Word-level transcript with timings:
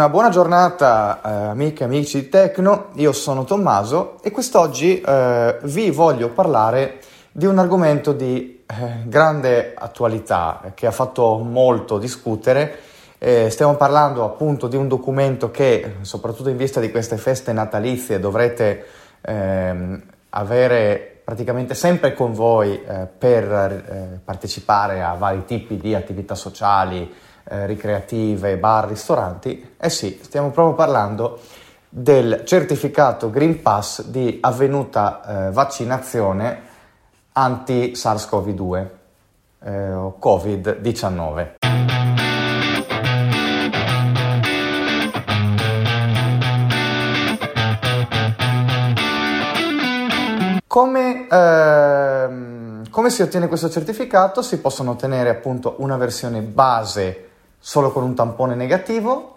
Una 0.00 0.08
buona 0.08 0.30
giornata 0.30 1.20
eh, 1.22 1.28
amiche 1.48 1.82
e 1.82 1.84
amici 1.84 2.22
di 2.22 2.28
Tecno, 2.30 2.86
io 2.94 3.12
sono 3.12 3.44
Tommaso 3.44 4.16
e 4.22 4.30
quest'oggi 4.30 4.98
eh, 4.98 5.58
vi 5.64 5.90
voglio 5.90 6.30
parlare 6.30 7.00
di 7.30 7.44
un 7.44 7.58
argomento 7.58 8.14
di 8.14 8.64
eh, 8.64 9.02
grande 9.04 9.74
attualità 9.76 10.72
che 10.72 10.86
ha 10.86 10.90
fatto 10.90 11.36
molto 11.36 11.98
discutere. 11.98 12.78
stiamo 13.18 13.74
parlando 13.74 14.24
appunto 14.24 14.68
di 14.68 14.76
un 14.76 14.88
documento 14.88 15.50
che, 15.50 15.96
soprattutto 16.00 16.48
in 16.48 16.56
vista 16.56 16.80
di 16.80 16.90
queste 16.90 17.18
feste 17.18 17.52
natalizie, 17.52 18.18
dovrete 18.18 18.86
ehm, 19.20 20.02
avere 20.30 21.20
praticamente 21.22 21.74
sempre 21.74 22.14
con 22.14 22.32
voi 22.32 22.82
eh, 22.82 23.06
per 23.06 23.52
eh, 23.52 24.20
partecipare 24.24 25.02
a 25.02 25.12
vari 25.12 25.44
tipi 25.44 25.76
di 25.76 25.94
attività 25.94 26.34
sociali, 26.34 27.12
eh, 27.50 27.66
ricreative, 27.66 28.56
bar, 28.56 28.86
ristoranti, 28.86 29.74
eh 29.76 29.90
sì, 29.90 30.20
stiamo 30.22 30.50
proprio 30.50 30.76
parlando 30.76 31.40
del 31.88 32.42
certificato 32.44 33.28
Green 33.30 33.60
Pass 33.60 34.04
di 34.04 34.38
avvenuta 34.40 35.48
eh, 35.48 35.50
vaccinazione 35.50 36.62
anti-SARS-CoV-2 37.32 38.86
eh, 39.64 39.92
o 39.92 40.16
Covid-19. 40.22 41.54
Come, 50.68 51.26
ehm, 51.28 52.88
come, 52.90 53.10
si 53.10 53.22
ottiene 53.22 53.48
questo 53.48 53.68
certificato? 53.68 54.40
Si 54.40 54.60
possono 54.60 54.92
ottenere 54.92 55.28
appunto 55.28 55.74
una 55.78 55.96
versione 55.96 56.42
base 56.42 57.29
solo 57.60 57.92
con 57.92 58.02
un 58.02 58.14
tampone 58.14 58.54
negativo 58.54 59.36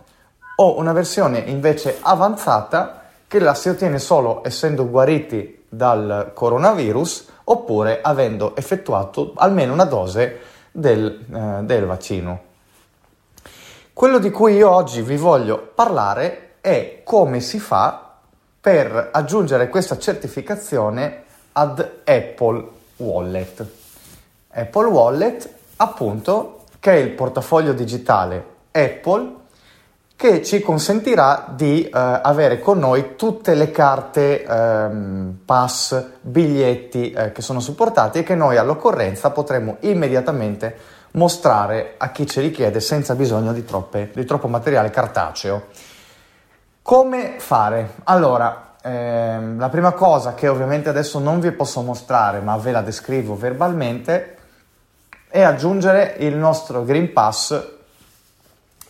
o 0.55 0.77
una 0.79 0.93
versione 0.93 1.39
invece 1.39 1.97
avanzata 2.01 3.01
che 3.27 3.39
la 3.39 3.53
si 3.53 3.69
ottiene 3.69 3.99
solo 3.99 4.43
essendo 4.45 4.87
guariti 4.87 5.65
dal 5.67 6.31
coronavirus 6.33 7.27
oppure 7.45 7.99
avendo 8.01 8.55
effettuato 8.55 9.33
almeno 9.35 9.73
una 9.73 9.85
dose 9.85 10.39
del, 10.71 11.25
eh, 11.31 11.63
del 11.63 11.85
vaccino. 11.85 12.41
Quello 13.91 14.19
di 14.19 14.31
cui 14.31 14.55
io 14.55 14.71
oggi 14.71 15.01
vi 15.01 15.17
voglio 15.17 15.71
parlare 15.75 16.55
è 16.61 17.01
come 17.03 17.41
si 17.41 17.59
fa 17.59 18.13
per 18.61 19.09
aggiungere 19.11 19.67
questa 19.67 19.97
certificazione 19.97 21.23
ad 21.51 21.79
Apple 22.05 22.67
Wallet. 22.97 23.65
Apple 24.49 24.87
Wallet 24.87 25.53
appunto 25.75 26.62
che 26.83 26.91
è 26.91 26.95
il 26.95 27.11
portafoglio 27.11 27.71
digitale 27.71 28.45
Apple 28.71 29.35
che 30.17 30.43
ci 30.43 30.59
consentirà 30.59 31.45
di 31.55 31.85
eh, 31.85 31.89
avere 31.93 32.59
con 32.59 32.77
noi 32.77 33.15
tutte 33.15 33.53
le 33.53 33.71
carte, 33.71 34.43
ehm, 34.43 35.37
pass, 35.45 36.05
biglietti 36.19 37.11
eh, 37.11 37.31
che 37.31 37.41
sono 37.41 37.61
supportati 37.61 38.19
e 38.19 38.23
che 38.23 38.35
noi 38.35 38.57
all'occorrenza 38.57 39.29
potremo 39.29 39.77
immediatamente 39.81 40.75
mostrare 41.11 41.93
a 41.95 42.11
chi 42.11 42.27
ce 42.27 42.41
li 42.41 42.51
chiede 42.51 42.81
senza 42.81 43.15
bisogno 43.15 43.53
di, 43.53 43.63
troppe, 43.63 44.11
di 44.13 44.25
troppo 44.25 44.49
materiale 44.49 44.89
cartaceo. 44.89 45.67
Come 46.81 47.35
fare? 47.37 47.91
Allora, 48.03 48.73
ehm, 48.81 49.57
la 49.57 49.69
prima 49.69 49.93
cosa 49.93 50.33
che 50.33 50.49
ovviamente 50.49 50.89
adesso 50.89 51.19
non 51.19 51.39
vi 51.39 51.51
posso 51.53 51.79
mostrare, 51.81 52.41
ma 52.41 52.57
ve 52.57 52.71
la 52.71 52.81
descrivo 52.81 53.37
verbalmente, 53.37 54.35
e 55.35 55.41
aggiungere 55.41 56.13
il 56.19 56.35
nostro 56.35 56.85
Green 56.85 57.11
Pass 57.11 57.59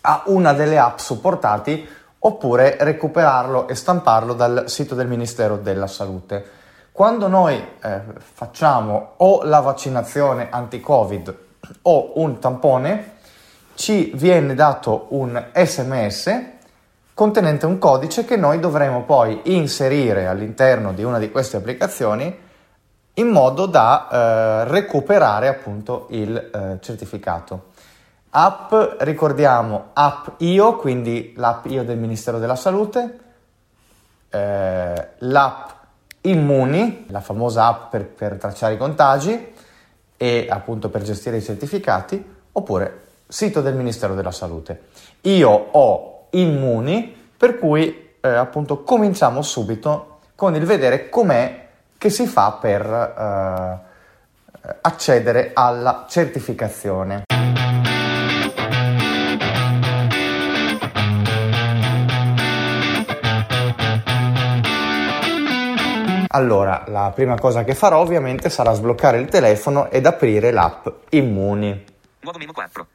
a 0.02 0.24
una 0.26 0.52
delle 0.52 0.78
app 0.78 0.98
supportati 0.98 1.88
oppure 2.20 2.76
recuperarlo 2.82 3.70
e 3.70 3.76
stamparlo 3.76 4.34
dal 4.34 4.66
sito 4.68 4.94
del 4.94 5.08
Ministero 5.08 5.56
della 5.56 5.88
Salute. 5.88 6.46
Quando 6.92 7.30
noi 7.30 7.56
eh, 7.56 8.02
facciamo 8.18 9.14
o 9.18 9.44
la 9.44 9.62
vaccinazione 9.62 10.50
anti-Covid 10.50 11.38
o 11.84 12.12
un 12.16 12.38
tampone, 12.40 13.14
ci 13.76 14.12
viene 14.14 14.54
dato 14.54 15.06
un 15.12 15.42
sms 15.54 16.42
contenente 17.14 17.66
un 17.66 17.78
codice 17.78 18.26
che 18.26 18.36
noi 18.36 18.60
dovremo 18.60 19.04
poi 19.04 19.40
inserire 19.44 20.28
all'interno 20.28 20.92
di 20.92 21.04
una 21.04 21.20
di 21.20 21.32
queste 21.32 21.56
applicazioni 21.56 22.43
in 23.16 23.28
modo 23.28 23.66
da 23.66 24.08
eh, 24.10 24.64
recuperare 24.70 25.48
appunto 25.48 26.08
il 26.10 26.36
eh, 26.36 26.78
certificato. 26.82 27.72
App, 28.30 28.74
ricordiamo, 29.00 29.90
app 29.94 30.42
IO, 30.42 30.78
quindi 30.78 31.34
l'app 31.36 31.66
IO 31.68 31.84
del 31.84 31.98
Ministero 31.98 32.40
della 32.40 32.56
Salute, 32.56 33.20
eh, 34.30 35.08
l'app 35.20 35.70
Immuni, 36.22 37.06
la 37.10 37.20
famosa 37.20 37.68
app 37.68 37.92
per, 37.92 38.08
per 38.08 38.38
tracciare 38.38 38.74
i 38.74 38.78
contagi 38.78 39.54
e 40.18 40.48
appunto 40.50 40.90
per 40.90 41.04
gestire 41.04 41.38
i 41.38 41.44
certificati, 41.44 42.34
oppure 42.54 43.02
sito 43.28 43.62
del 43.62 43.76
Ministero 43.76 44.16
della 44.16 44.32
Salute. 44.32 44.84
Io 45.22 45.50
ho 45.50 46.28
Immuni, 46.32 47.16
per 47.38 47.60
cui 47.60 48.16
eh, 48.20 48.28
appunto 48.28 48.84
cominciamo 48.84 49.42
subito 49.44 50.20
con 50.34 50.56
il 50.56 50.66
vedere 50.66 51.10
com'è 51.10 51.63
che 52.04 52.10
si 52.10 52.28
fa 52.28 52.52
per 52.60 52.86
eh, 52.86 54.68
accedere 54.82 55.52
alla 55.54 56.06
certificazione. 56.10 57.24
Allora, 66.36 66.84
la 66.88 67.12
prima 67.16 67.36
cosa 67.40 67.64
che 67.64 67.74
farò 67.74 68.00
ovviamente 68.00 68.50
sarà 68.50 68.74
sbloccare 68.74 69.18
il 69.20 69.30
telefono 69.30 69.90
ed 69.90 70.06
aprire 70.06 70.52
l'app 70.52 70.88
Immuni. 71.12 71.86
Nuovo 72.20 72.38
menu 72.38 72.52
4. 72.52 72.88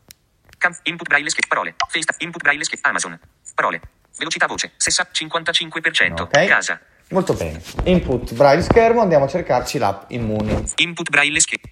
Cam- 0.59 0.77
input 0.83 1.09
braille 1.09 1.31
schif- 1.31 1.49
parole. 1.49 1.77
Face 1.89 2.13
input 2.19 2.43
braille 2.43 2.65
schif- 2.65 2.85
Amazon. 2.85 3.19
Parole. 3.55 3.81
Velocità 4.19 4.47
voce. 4.47 4.73
55%. 4.77 6.21
Okay. 6.23 6.47
Casa. 6.47 6.79
Molto 7.11 7.33
bene. 7.33 7.63
Input 7.85 8.35
braille 8.35 8.63
schermo, 8.63 9.01
andiamo 9.01 9.25
a 9.25 9.29
cercarci 9.29 9.79
l'app 9.79 10.11
Immuni. 10.11 10.65
Input 10.77 11.09
braille 11.09 11.41
schermo. 11.41 11.65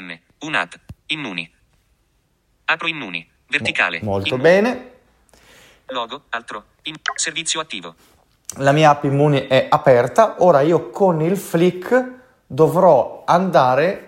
N. 0.00 0.18
Unat. 0.40 0.80
Immuni. 1.06 1.50
Apro 2.64 2.86
Immuni. 2.86 3.28
Verticale. 3.46 4.00
Mo- 4.02 4.12
molto 4.12 4.28
immuni. 4.34 4.42
bene. 4.42 4.90
Logo, 5.86 6.22
altro. 6.30 6.64
In- 6.82 6.96
servizio 7.14 7.60
attivo. 7.60 7.94
La 8.56 8.72
mia 8.72 8.90
app 8.90 9.04
Immuni 9.04 9.46
è 9.46 9.66
aperta. 9.68 10.36
Ora 10.38 10.62
io 10.62 10.90
con 10.90 11.20
il 11.20 11.36
flick 11.36 12.18
dovrò 12.46 13.24
andare 13.26 14.06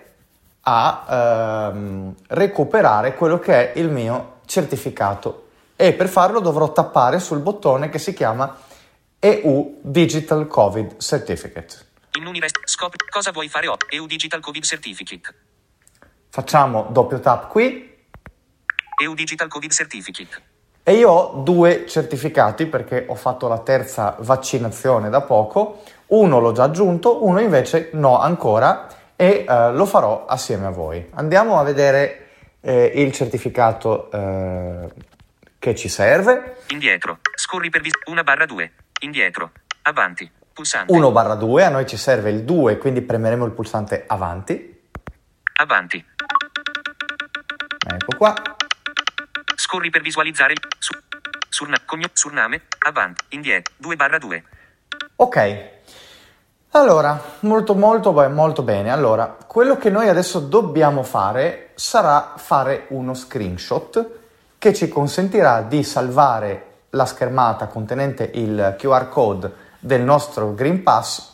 a 0.61 1.71
ehm, 1.71 2.15
recuperare 2.29 3.15
quello 3.15 3.37
che 3.37 3.73
è 3.73 3.79
il 3.79 3.89
mio 3.89 4.39
certificato 4.45 5.47
e 5.75 5.93
per 5.93 6.07
farlo 6.07 6.39
dovrò 6.39 6.71
tappare 6.71 7.19
sul 7.19 7.39
bottone 7.39 7.89
che 7.89 7.99
si 7.99 8.13
chiama 8.13 8.55
EU 9.25 9.79
Digital 9.81 10.47
Covid 10.47 10.97
Certificate. 10.97 11.77
In 12.19 12.25
Univest, 12.25 12.59
scopri 12.65 12.97
cosa 13.09 13.31
vuoi 13.31 13.47
fare 13.47 13.67
o 13.67 13.77
EU 13.91 14.05
Digital 14.05 14.41
Covid 14.41 14.65
Certificate. 14.65 15.33
Facciamo 16.27 16.87
doppio 16.91 17.21
tap 17.21 17.47
qui. 17.47 18.05
EU 19.01 19.13
Digital 19.13 19.47
Covid 19.47 19.71
Certificate. 19.71 20.41
E 20.83 20.95
io 20.95 21.09
ho 21.09 21.41
due 21.41 21.87
certificati 21.87 22.65
perché 22.65 23.05
ho 23.07 23.15
fatto 23.15 23.47
la 23.47 23.59
terza 23.59 24.17
vaccinazione 24.19 25.09
da 25.09 25.21
poco. 25.21 25.83
Uno 26.07 26.39
l'ho 26.41 26.51
già 26.51 26.63
aggiunto, 26.63 27.23
uno 27.23 27.39
invece 27.39 27.91
no 27.93 28.19
ancora 28.19 28.89
e 29.15 29.45
eh, 29.47 29.71
lo 29.71 29.85
farò 29.85 30.25
assieme 30.25 30.65
a 30.65 30.71
voi. 30.71 31.07
Andiamo 31.13 31.57
a 31.57 31.63
vedere 31.63 32.27
eh, 32.59 32.91
il 32.95 33.13
certificato 33.13 34.11
eh, 34.11 34.89
che 35.59 35.75
ci 35.75 35.87
serve. 35.87 36.57
Indietro, 36.67 37.19
scorri 37.35 37.69
per 37.69 37.79
vis- 37.79 37.93
1 38.03 38.21
barra 38.23 38.45
2 38.45 38.71
indietro, 39.01 39.51
avanti, 39.83 40.29
pulsante. 40.53 40.91
1 40.91 41.11
barra 41.11 41.35
2, 41.35 41.65
a 41.65 41.69
noi 41.69 41.85
ci 41.85 41.97
serve 41.97 42.29
il 42.29 42.43
2, 42.43 42.77
quindi 42.77 43.01
premeremo 43.01 43.45
il 43.45 43.51
pulsante 43.51 44.03
avanti. 44.07 44.81
Avanti. 45.55 46.05
Ecco 47.85 48.17
qua. 48.17 48.33
Scorri 49.55 49.89
per 49.89 50.01
visualizzare 50.01 50.53
su, 50.79 50.93
surna, 51.49 51.77
cogno, 51.85 52.07
surname, 52.13 52.63
avanti, 52.79 53.25
indietro, 53.29 53.73
2 53.77 53.95
barra 53.95 54.17
2. 54.17 54.43
Ok. 55.17 55.71
Allora, 56.75 57.21
molto 57.41 57.75
molto 57.75 58.11
molto 58.29 58.63
bene. 58.63 58.91
Allora, 58.91 59.37
quello 59.45 59.77
che 59.77 59.91
noi 59.91 60.09
adesso 60.09 60.39
dobbiamo 60.39 61.03
fare 61.03 61.71
sarà 61.75 62.33
fare 62.37 62.85
uno 62.89 63.13
screenshot 63.13 64.21
che 64.57 64.73
ci 64.73 64.87
consentirà 64.87 65.61
di 65.61 65.83
salvare 65.83 66.72
la 66.93 67.05
schermata 67.05 67.67
contenente 67.67 68.29
il 68.33 68.75
QR 68.77 69.09
code 69.09 69.51
del 69.79 70.01
nostro 70.01 70.53
Green 70.53 70.83
Pass 70.83 71.31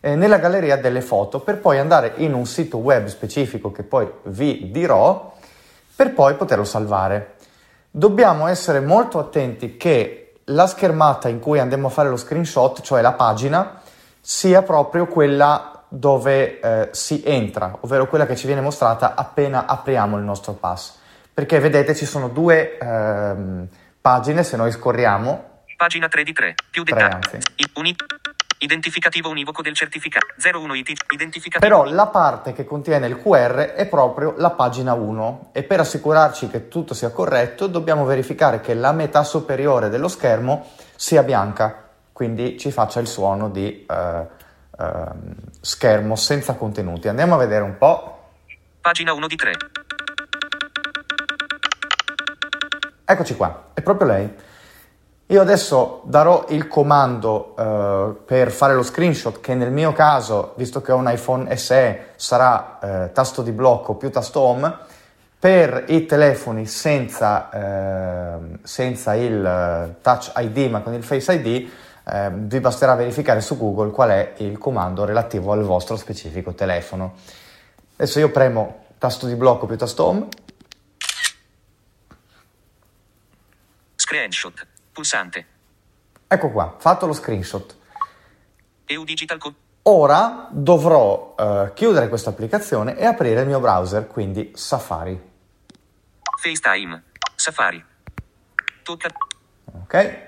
eh, 0.00 0.14
nella 0.14 0.38
galleria 0.38 0.76
delle 0.76 1.02
foto 1.02 1.40
per 1.40 1.58
poi 1.58 1.78
andare 1.78 2.14
in 2.16 2.32
un 2.32 2.46
sito 2.46 2.78
web 2.78 3.06
specifico 3.06 3.70
che 3.70 3.82
poi 3.82 4.10
vi 4.24 4.70
dirò 4.70 5.34
per 5.94 6.14
poi 6.14 6.34
poterlo 6.34 6.64
salvare. 6.64 7.34
Dobbiamo 7.90 8.46
essere 8.46 8.80
molto 8.80 9.18
attenti 9.18 9.76
che 9.76 10.34
la 10.44 10.66
schermata 10.66 11.28
in 11.28 11.40
cui 11.40 11.58
andiamo 11.58 11.88
a 11.88 11.90
fare 11.90 12.08
lo 12.08 12.16
screenshot, 12.16 12.80
cioè 12.80 13.02
la 13.02 13.12
pagina, 13.12 13.82
sia 14.20 14.62
proprio 14.62 15.06
quella 15.06 15.84
dove 15.88 16.60
eh, 16.60 16.88
si 16.92 17.22
entra, 17.24 17.76
ovvero 17.80 18.06
quella 18.06 18.24
che 18.24 18.36
ci 18.36 18.46
viene 18.46 18.62
mostrata 18.62 19.14
appena 19.14 19.66
apriamo 19.66 20.16
il 20.16 20.22
nostro 20.22 20.52
pass. 20.54 20.96
Perché 21.34 21.58
vedete 21.58 21.94
ci 21.94 22.06
sono 22.06 22.28
due 22.28 22.78
ehm, 22.78 23.68
pagine, 24.00 24.42
se 24.42 24.56
noi 24.56 24.70
scorriamo. 24.70 25.62
Pagina 25.76 26.08
3 26.08 26.22
di 26.24 26.32
3, 26.32 26.54
più 26.70 26.82
dettagli. 26.82 27.38
Uni- 27.74 27.96
identificativo 28.60 29.28
univoco 29.30 29.62
del 29.62 29.74
certificato 29.74 30.26
01 30.42 30.74
IT 30.74 30.92
identificativo. 31.12 31.60
Però 31.60 31.90
la 31.90 32.06
parte 32.06 32.52
che 32.52 32.64
contiene 32.64 33.06
il 33.06 33.16
QR 33.16 33.72
è 33.74 33.86
proprio 33.86 34.34
la 34.36 34.50
pagina 34.50 34.92
1 34.92 35.50
e 35.52 35.62
per 35.62 35.80
assicurarci 35.80 36.48
che 36.48 36.68
tutto 36.68 36.92
sia 36.94 37.10
corretto 37.10 37.66
dobbiamo 37.66 38.04
verificare 38.04 38.60
che 38.60 38.74
la 38.74 38.92
metà 38.92 39.24
superiore 39.24 39.88
dello 39.88 40.08
schermo 40.08 40.68
sia 40.94 41.22
bianca, 41.22 41.88
quindi 42.12 42.58
ci 42.58 42.70
faccia 42.70 43.00
il 43.00 43.06
suono 43.06 43.48
di 43.48 43.86
eh, 43.86 44.26
eh, 44.78 45.04
schermo 45.60 46.16
senza 46.16 46.54
contenuti. 46.54 47.08
Andiamo 47.08 47.34
a 47.34 47.38
vedere 47.38 47.64
un 47.64 47.78
po'. 47.78 48.28
Pagina 48.80 49.14
1 49.14 49.26
di 49.26 49.36
3. 49.36 49.52
Eccoci 53.10 53.34
qua, 53.34 53.70
è 53.74 53.82
proprio 53.82 54.06
lei. 54.06 54.34
Io 55.26 55.40
adesso 55.40 56.02
darò 56.04 56.44
il 56.50 56.68
comando 56.68 57.56
eh, 57.58 58.14
per 58.24 58.52
fare 58.52 58.72
lo 58.74 58.84
screenshot 58.84 59.40
che 59.40 59.56
nel 59.56 59.72
mio 59.72 59.92
caso, 59.92 60.52
visto 60.54 60.80
che 60.80 60.92
ho 60.92 60.96
un 60.96 61.10
iPhone 61.10 61.56
SE, 61.56 62.10
sarà 62.14 62.78
eh, 62.80 63.12
tasto 63.12 63.42
di 63.42 63.50
blocco 63.50 63.94
più 63.94 64.12
tasto 64.12 64.38
home. 64.38 64.72
Per 65.40 65.86
i 65.88 66.06
telefoni 66.06 66.66
senza, 66.66 67.50
eh, 67.50 68.58
senza 68.62 69.14
il 69.16 69.44
eh, 69.44 69.96
Touch 70.02 70.30
ID 70.36 70.70
ma 70.70 70.78
con 70.78 70.94
il 70.94 71.02
Face 71.02 71.32
ID 71.32 71.68
eh, 72.04 72.30
vi 72.32 72.60
basterà 72.60 72.94
verificare 72.94 73.40
su 73.40 73.58
Google 73.58 73.90
qual 73.90 74.10
è 74.10 74.34
il 74.36 74.56
comando 74.56 75.04
relativo 75.04 75.50
al 75.50 75.62
vostro 75.62 75.96
specifico 75.96 76.54
telefono. 76.54 77.14
Adesso 77.96 78.20
io 78.20 78.30
premo 78.30 78.84
tasto 78.98 79.26
di 79.26 79.34
blocco 79.34 79.66
più 79.66 79.76
tasto 79.76 80.04
home 80.04 80.28
Screenshot. 84.14 84.66
Pulsante. 84.92 85.46
Ecco 86.26 86.50
qua, 86.50 86.74
fatto 86.80 87.06
lo 87.06 87.12
screenshot. 87.12 87.76
EU 88.86 89.04
Digital 89.04 89.38
Co- 89.38 89.54
Ora 89.82 90.48
dovrò 90.50 91.36
eh, 91.38 91.70
chiudere 91.74 92.08
questa 92.08 92.30
applicazione 92.30 92.96
e 92.98 93.06
aprire 93.06 93.42
il 93.42 93.46
mio 93.46 93.60
browser, 93.60 94.08
quindi 94.08 94.50
Safari. 94.56 95.16
FaceTime. 96.40 97.04
Safari. 97.36 97.84
Tocca. 98.82 99.10
Ok? 99.80 100.18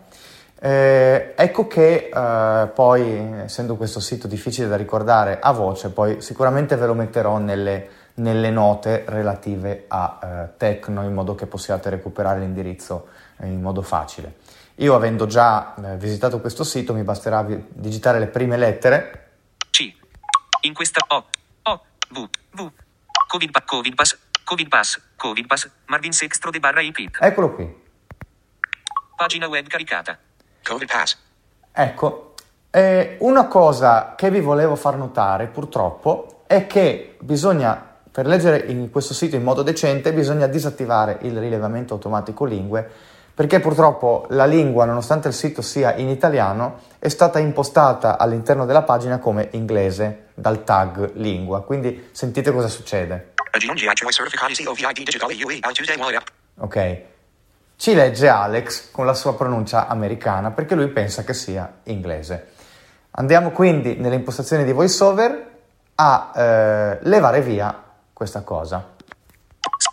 Eh, 0.61 1.33
ecco 1.37 1.67
che 1.67 2.09
eh, 2.13 2.67
poi, 2.73 3.03
essendo 3.43 3.77
questo 3.77 4.01
sito 4.01 4.27
difficile 4.27 4.67
da 4.67 4.75
ricordare 4.75 5.39
a 5.39 5.51
voce, 5.51 5.89
poi 5.89 6.21
sicuramente 6.21 6.75
ve 6.75 6.85
lo 6.85 6.93
metterò 6.93 7.37
nelle, 7.37 7.89
nelle 8.15 8.49
note 8.49 9.05
relative 9.07 9.85
a 9.87 10.19
eh, 10.21 10.57
Tecno 10.57 11.03
in 11.03 11.13
modo 11.13 11.33
che 11.35 11.45
possiate 11.45 11.89
recuperare 11.89 12.39
l'indirizzo 12.39 13.07
in 13.43 13.61
modo 13.61 13.81
facile. 13.81 14.35
Io 14.75 14.95
avendo 14.95 15.27
già 15.27 15.75
eh, 15.75 15.95
visitato 15.97 16.41
questo 16.41 16.65
sito 16.65 16.93
mi 16.93 17.03
basterà 17.03 17.41
vi- 17.43 17.63
digitare 17.69 18.19
le 18.19 18.27
prime 18.27 18.57
lettere. 18.57 19.27
C. 19.71 19.93
In 20.61 20.73
questa 20.73 20.99
O. 21.07 21.25
O. 21.63 21.81
V. 22.09 22.27
V. 22.51 22.71
Covid, 23.27 23.51
pa- 23.51 23.63
COVID 23.65 23.95
Pass. 23.95 24.17
Covid 24.43 24.67
Pass. 24.67 25.01
Covid 25.15 25.47
Pass. 25.47 25.69
Marvin 25.85 26.11
Sextro 26.11 26.51
de 26.51 26.59
barra 26.59 26.81
IP. 26.81 27.17
Eccolo 27.19 27.53
qui. 27.53 27.87
Pagina 29.15 29.47
web 29.47 29.67
caricata. 29.67 30.17
Pass. 30.85 31.17
Ecco, 31.71 32.33
eh, 32.71 33.17
una 33.19 33.47
cosa 33.47 34.13
che 34.15 34.29
vi 34.29 34.41
volevo 34.41 34.75
far 34.75 34.95
notare 34.95 35.47
purtroppo 35.47 36.43
è 36.47 36.67
che 36.67 37.15
bisogna, 37.19 37.83
per 38.11 38.25
leggere 38.25 38.65
in 38.67 38.89
questo 38.91 39.13
sito 39.13 39.35
in 39.35 39.43
modo 39.43 39.63
decente, 39.63 40.13
bisogna 40.13 40.47
disattivare 40.47 41.17
il 41.21 41.39
rilevamento 41.39 41.93
automatico 41.93 42.45
lingue 42.45 42.89
perché 43.39 43.61
purtroppo 43.61 44.25
la 44.31 44.45
lingua, 44.45 44.83
nonostante 44.83 45.29
il 45.29 45.33
sito 45.33 45.61
sia 45.61 45.95
in 45.95 46.09
italiano, 46.09 46.81
è 46.99 47.07
stata 47.07 47.39
impostata 47.39 48.17
all'interno 48.17 48.65
della 48.65 48.81
pagina 48.81 49.17
come 49.17 49.47
inglese 49.51 50.25
dal 50.33 50.65
tag 50.65 51.13
lingua. 51.13 51.63
Quindi 51.63 52.09
sentite 52.11 52.51
cosa 52.51 52.67
succede. 52.67 53.31
Ok? 56.57 57.01
Ci 57.79 57.93
legge 57.93 58.27
Alex 58.27 58.91
con 58.91 59.05
la 59.05 59.13
sua 59.13 59.37
pronuncia 59.37 59.87
americana 59.87 60.51
perché 60.51 60.75
lui 60.75 60.89
pensa 60.89 61.23
che 61.23 61.33
sia 61.33 61.79
inglese. 61.83 62.55
Andiamo 63.11 63.51
quindi 63.51 63.95
nelle 63.95 64.15
impostazioni 64.15 64.65
di 64.65 64.73
VoiceOver 64.73 65.51
a 65.95 66.31
eh, 66.35 66.99
levare 67.03 67.39
via 67.41 67.73
questa 68.11 68.41
cosa. 68.41 68.95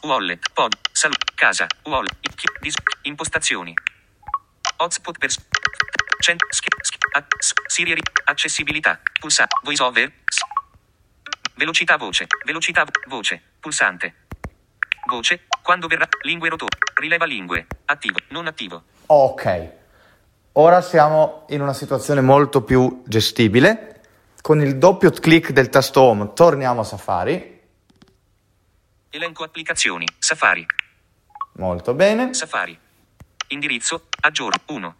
Wallet. 0.02 0.50
Pod. 0.52 0.76
Salute. 0.90 1.32
Casa. 1.36 1.66
Dis- 2.60 2.74
impostazioni. 3.02 3.72
Hotspot 4.78 5.18
per. 5.18 5.30
Cent- 6.18 6.44
sch- 6.50 6.66
sch- 6.80 7.16
a- 7.16 7.24
Siri. 7.66 7.94
ri- 7.94 8.02
Accessibilità. 8.24 8.98
Pulsante. 9.20 9.54
Voice 9.62 9.82
over. 9.84 10.12
S- 10.24 10.40
Velocità 11.54 11.96
voce. 11.96 12.26
Velocità 12.44 12.82
vo- 12.82 12.90
voce. 13.06 13.40
Pulsante. 13.60 14.14
Voce. 15.08 15.46
Quando 15.66 15.88
verrà. 15.88 16.06
Lingue 16.22 16.48
rotor. 16.48 16.68
Rileva 16.94 17.24
lingue. 17.24 17.66
Attivo. 17.86 18.18
Non 18.28 18.46
attivo. 18.46 18.84
Ok, 19.06 19.72
ora 20.52 20.80
siamo 20.80 21.44
in 21.48 21.60
una 21.60 21.72
situazione 21.72 22.20
molto 22.20 22.62
più 22.62 23.02
gestibile. 23.04 24.00
Con 24.40 24.60
il 24.60 24.78
doppio 24.78 25.10
clic 25.10 25.50
del 25.50 25.68
tasto 25.68 26.02
home 26.02 26.34
torniamo 26.34 26.82
a 26.82 26.84
Safari. 26.84 27.60
Elenco 29.10 29.42
applicazioni. 29.42 30.06
Safari. 30.16 30.64
Molto 31.54 31.94
bene. 31.94 32.32
Safari. 32.32 32.78
Indirizzo. 33.48 34.06
Aggiorno. 34.20 34.62
1. 34.66 34.96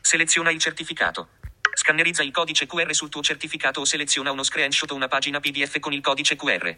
Seleziona 0.00 0.50
il 0.50 0.58
certificato. 0.58 1.28
Scannerizza 1.74 2.24
il 2.24 2.32
codice 2.32 2.66
QR 2.66 2.92
sul 2.92 3.08
tuo 3.08 3.22
certificato 3.22 3.78
o 3.78 3.84
seleziona 3.84 4.32
uno 4.32 4.42
screenshot 4.42 4.90
o 4.90 4.96
una 4.96 5.06
pagina 5.06 5.38
PDF 5.38 5.78
con 5.78 5.92
il 5.92 6.00
codice 6.00 6.34
QR. 6.34 6.76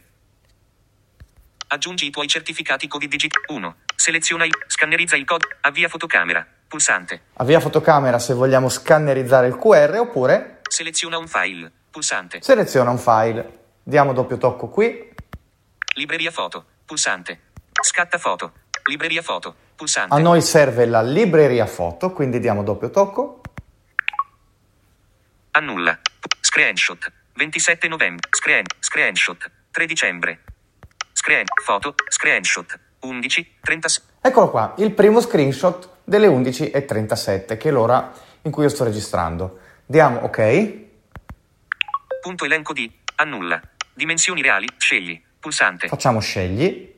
Aggiungi 1.75 2.07
i 2.07 2.11
tuoi 2.11 2.29
certificati 2.29 2.87
Covid 2.87 3.11
Digit 3.11 3.35
1. 3.49 3.75
Seleziona 3.97 4.45
il 4.45 4.53
scannerizza 4.69 5.17
il 5.17 5.25
codice. 5.25 5.57
Avvia 5.63 5.89
fotocamera. 5.89 6.47
Pulsante. 6.69 7.23
Avvia 7.33 7.59
fotocamera 7.59 8.21
se 8.21 8.33
vogliamo 8.33 8.69
scannerizzare 8.69 9.49
il 9.49 9.57
QR 9.57 9.97
oppure 9.99 10.61
Seleziona 10.69 11.19
un 11.19 11.27
file. 11.27 11.73
Pulsante. 11.91 12.41
seleziona 12.43 12.91
un 12.91 12.99
file. 12.99 13.59
Diamo 13.83 14.13
doppio 14.13 14.39
tocco 14.39 14.69
qui. 14.69 15.13
Libreria 15.97 16.31
foto. 16.31 16.65
Pulsante. 16.85 17.41
Scatta 17.73 18.19
foto. 18.19 18.53
Libreria 18.85 19.23
foto. 19.23 19.53
Pulsante. 19.75 20.15
A 20.15 20.19
noi 20.19 20.43
serve 20.43 20.87
la 20.87 21.03
libreria 21.03 21.67
foto, 21.67 22.13
quindi 22.13 22.39
diamo 22.39 22.63
doppio 22.63 22.91
tocco. 22.91 23.41
Annulla. 25.51 25.99
Screenshot. 26.41 27.11
27 27.33 27.89
novembre. 27.89 28.29
Screen. 28.31 28.65
Screenshot. 28.79 29.51
3 29.73 29.87
dicembre. 29.87 30.39
Screen. 31.25 31.47
Foto. 31.65 31.95
Screenshot. 32.07 32.79
11. 33.01 33.57
36. 33.63 34.05
Eccolo 34.21 34.51
qua, 34.51 34.75
il 34.77 34.93
primo 34.93 35.23
screenshot 35.23 36.01
delle 36.05 36.27
11.37, 36.27 37.57
che 37.57 37.71
è 37.71 37.73
l'ora 37.73 38.13
in 38.43 38.51
cui 38.51 38.65
io 38.65 38.69
sto 38.69 38.85
registrando. 38.85 39.59
Diamo 39.87 40.21
ok. 40.21 40.73
Punto 42.21 42.45
elenco 42.45 42.75
di. 42.75 42.93
Annulla. 43.17 43.59
Dimensioni 43.95 44.43
reali. 44.43 44.69
Scegli. 44.77 45.19
Pulsante. 45.41 45.89
Facciamo 45.89 46.21
scegli. 46.21 46.93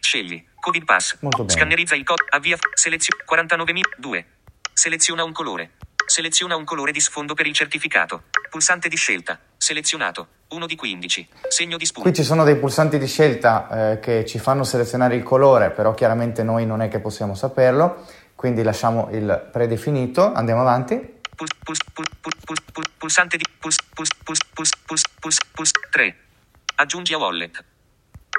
Scegli. 0.00 0.44
Covid 0.58 0.84
Pass. 0.84 1.18
Molto 1.20 1.44
bene. 1.44 1.56
Scannerizza 1.56 1.94
il 1.94 2.02
codice. 2.02 2.30
Avvia. 2.30 2.56
Seleziona. 2.74 3.22
49.002. 3.24 4.24
Seleziona 4.72 5.22
un 5.22 5.30
colore. 5.30 5.74
Seleziona 6.06 6.56
un 6.56 6.64
colore 6.64 6.90
di 6.90 6.98
sfondo 6.98 7.34
per 7.34 7.46
il 7.46 7.54
certificato. 7.54 8.24
Pulsante 8.50 8.88
di 8.88 8.96
scelta. 8.96 9.38
Selezionato. 9.68 10.28
1 10.48 10.64
di 10.64 10.76
15. 10.76 11.28
Segno 11.46 11.76
di 11.76 11.84
spunto. 11.84 12.08
Qui 12.08 12.16
ci 12.16 12.24
sono 12.24 12.42
dei 12.42 12.56
pulsanti 12.56 12.96
di 12.96 13.06
scelta 13.06 13.90
eh, 13.92 13.98
che 14.00 14.24
ci 14.24 14.38
fanno 14.38 14.64
selezionare 14.64 15.14
il 15.14 15.22
colore, 15.22 15.72
però 15.72 15.92
chiaramente 15.92 16.42
noi 16.42 16.64
non 16.64 16.80
è 16.80 16.88
che 16.88 17.00
possiamo 17.00 17.34
saperlo. 17.34 18.06
quindi 18.34 18.62
lasciamo 18.62 19.10
il 19.12 19.50
predefinito, 19.52 20.32
andiamo 20.32 20.62
avanti. 20.62 20.94
Puls, 21.36 21.50
puls, 21.62 21.80
puls, 21.92 22.08
puls, 22.18 22.36
puls, 22.46 22.60
puls, 22.72 22.88
pulsante 22.96 23.36
di 23.36 23.44
puls, 23.58 23.76
puls, 23.92 24.08
puls, 24.24 24.40
puls, 24.54 24.70
puls, 24.86 25.02
puls, 25.20 25.36
puls, 25.52 25.70
3. 25.90 26.16
Aggiungi 26.76 27.12
a 27.12 27.18
wallet. 27.18 27.62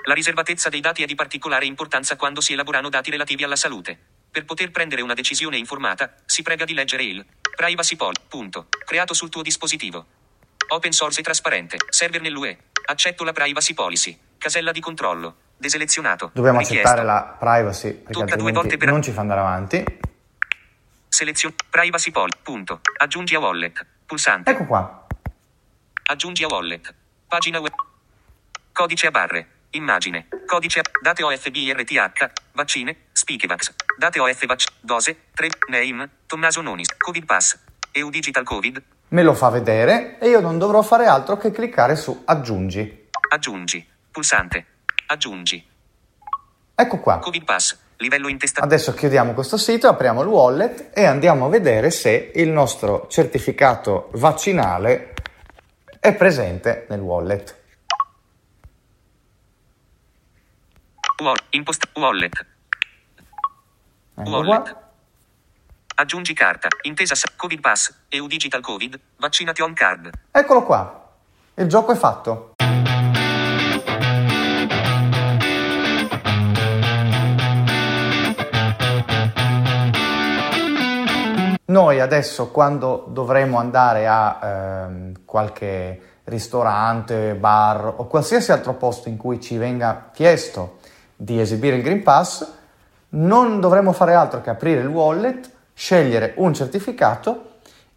La 0.07 0.15
riservatezza 0.15 0.69
dei 0.69 0.81
dati 0.81 1.03
è 1.03 1.05
di 1.05 1.13
particolare 1.13 1.67
importanza 1.67 2.15
quando 2.15 2.41
si 2.41 2.53
elaborano 2.53 2.89
dati 2.89 3.11
relativi 3.11 3.43
alla 3.43 3.55
salute. 3.55 3.95
Per 4.31 4.45
poter 4.45 4.71
prendere 4.71 5.03
una 5.03 5.13
decisione 5.13 5.57
informata, 5.57 6.11
si 6.25 6.41
prega 6.41 6.65
di 6.65 6.73
leggere 6.73 7.03
il 7.03 7.23
Privacy 7.55 7.95
Pol. 7.95 8.13
Punto. 8.27 8.65
Creato 8.83 9.13
sul 9.13 9.29
tuo 9.29 9.43
dispositivo. 9.43 10.18
Open 10.71 10.91
source 10.91 11.19
e 11.19 11.23
trasparente. 11.23 11.77
Server 11.89 12.21
nell'UE. 12.21 12.57
Accetto 12.85 13.23
la 13.23 13.31
privacy 13.33 13.73
policy. 13.73 14.17
Casella 14.37 14.71
di 14.71 14.79
controllo. 14.79 15.35
Deselezionato. 15.57 16.29
Dobbiamo 16.33 16.59
Richiesto. 16.59 16.87
accettare 16.87 17.05
la 17.05 17.35
privacy 17.37 17.93
perché 17.93 18.11
Tocca 18.13 18.35
due 18.35 18.51
volte 18.51 18.77
per- 18.77 18.87
non 18.89 19.01
ci 19.01 19.11
fa 19.11 19.21
andare 19.21 19.39
avanti. 19.41 19.83
Selezione. 21.07 21.55
Privacy 21.69 22.11
Pol. 22.11 22.29
Punto. 22.41 22.81
Aggiungi 22.97 23.35
a 23.35 23.39
wallet. 23.39 23.85
Pulsante. 24.05 24.51
Ecco 24.51 24.65
qua. 24.65 25.05
Aggiungi 26.03 26.43
a 26.43 26.47
wallet. 26.47 26.93
Pagina 27.27 27.59
web. 27.59 27.73
Codice 28.71 29.07
a 29.07 29.11
barre. 29.11 29.47
Immagine. 29.71 30.27
Codice 30.45 30.79
a... 30.79 30.83
Date 31.01 31.23
OFBRTH. 31.23 32.31
Vaccine. 32.53 32.95
Spikevax. 33.11 33.73
Date 33.97 34.19
OF 34.19 34.45
vac. 34.45 34.63
Dose. 34.79 35.17
3. 35.33 35.49
Name. 35.69 36.09
Tommaso 36.25 36.61
Nonis. 36.61 36.87
Covid 36.97 37.25
Pass. 37.25 37.59
EU 37.91 38.09
Digital 38.09 38.43
Covid. 38.43 38.81
Me 39.09 39.23
lo 39.23 39.33
fa 39.33 39.49
vedere 39.49 40.17
e 40.19 40.29
io 40.29 40.39
non 40.39 40.57
dovrò 40.59 40.81
fare 40.81 41.05
altro 41.05 41.37
che 41.37 41.51
cliccare 41.51 41.95
su 41.95 42.21
aggiungi. 42.25 43.07
Aggiungi. 43.31 43.87
Pulsante. 44.11 44.65
Aggiungi. 45.07 45.67
Ecco 46.75 46.99
qua. 46.99 47.17
Covid 47.19 47.43
Pass. 47.43 47.77
Livello 47.97 48.27
intestato. 48.27 48.65
Adesso 48.65 48.93
chiudiamo 48.93 49.33
questo 49.33 49.57
sito, 49.57 49.87
apriamo 49.87 50.21
il 50.21 50.27
wallet 50.27 50.91
e 50.93 51.05
andiamo 51.05 51.47
a 51.47 51.49
vedere 51.49 51.91
se 51.91 52.31
il 52.35 52.49
nostro 52.49 53.07
certificato 53.09 54.09
vaccinale 54.13 55.13
è 55.99 56.15
presente 56.15 56.85
nel 56.89 57.01
wallet. 57.01 57.57
Wall. 61.21 61.35
Impost. 61.49 61.89
Wallet. 61.95 62.45
Ecco 64.15 64.29
Wallet. 64.29 64.71
qua. 64.71 64.88
Aggiungi 65.99 66.33
carta. 66.33 66.69
Intesa 66.83 67.13
sa- 67.13 67.27
Covid 67.35 67.59
Pass. 67.59 67.93
EU 68.07 68.25
Digital 68.25 68.61
Covid. 68.61 68.97
Vaccination 69.17 69.73
card. 69.73 70.09
Eccolo 70.31 70.63
qua. 70.63 71.09
Il 71.55 71.67
gioco 71.67 71.91
è 71.91 71.95
fatto. 71.95 72.53
Noi 81.65 81.99
adesso 81.99 82.49
quando 82.49 83.03
dovremo 83.09 83.57
andare 83.57 84.07
a 84.07 84.39
ehm, 84.41 85.25
qualche 85.25 86.01
ristorante, 86.23 87.33
bar 87.33 87.95
o 87.97 88.07
qualsiasi 88.07 88.53
altro 88.53 88.73
posto 88.75 89.09
in 89.09 89.17
cui 89.17 89.41
ci 89.41 89.57
venga 89.57 90.11
chiesto 90.13 90.79
di 91.13 91.41
esibire 91.41 91.75
il 91.75 91.83
Green 91.83 92.03
Pass, 92.03 92.49
non 93.09 93.59
dovremo 93.59 93.91
fare 93.91 94.13
altro 94.13 94.39
che 94.39 94.49
aprire 94.49 94.79
il 94.79 94.87
wallet, 94.87 95.57
scegliere 95.79 96.33
un 96.35 96.53
certificato 96.53 97.45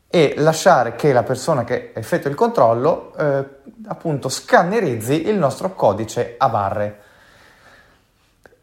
e 0.06 0.34
lasciare 0.36 0.94
che 0.94 1.12
la 1.12 1.24
persona 1.24 1.64
che 1.64 1.90
effettua 1.96 2.30
il 2.30 2.36
controllo 2.36 3.12
eh, 3.16 3.44
appunto 3.86 4.28
scannerizzi 4.28 5.26
il 5.26 5.36
nostro 5.36 5.74
codice 5.74 6.36
a 6.38 6.48
barre. 6.48 7.00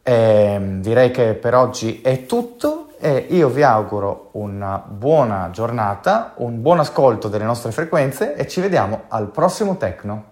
Ehm, 0.04 0.80
direi 0.80 1.12
che 1.12 1.34
per 1.34 1.54
oggi 1.54 2.00
è 2.00 2.26
tutto 2.26 2.94
e 2.98 3.26
io 3.32 3.50
vi 3.50 3.62
auguro 3.62 4.30
una 4.34 4.82
buona 4.88 5.50
giornata, 5.52 6.32
un 6.38 6.62
buon 6.62 6.80
ascolto 6.80 7.28
delle 7.28 7.44
nostre 7.44 7.74
frequenze 7.74 8.36
e 8.36 8.48
ci 8.48 8.62
vediamo 8.62 9.04
al 9.10 9.32
prossimo 9.32 9.76
Tecno. 9.76 10.28